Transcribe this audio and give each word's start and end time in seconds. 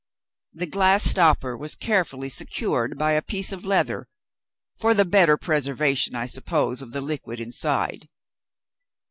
The 0.53 0.65
glass 0.65 1.03
stopper 1.03 1.55
was 1.55 1.75
carefully 1.75 2.27
secured 2.27 2.97
by 2.97 3.11
a 3.11 3.21
piece 3.21 3.51
of 3.51 3.63
leather, 3.65 4.07
for 4.79 4.95
the 4.95 5.05
better 5.05 5.37
preservation, 5.37 6.15
I 6.15 6.25
suppose, 6.25 6.81
of 6.81 6.89
the 6.89 7.01
liquid 7.01 7.39
inside. 7.39 8.07